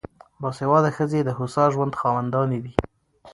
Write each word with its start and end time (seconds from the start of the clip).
باسواده 0.41 0.89
ښځې 0.97 1.19
د 1.23 1.29
هوسا 1.37 1.65
ژوند 1.73 1.97
خاوندانې 2.01 2.59
دي. 2.65 2.73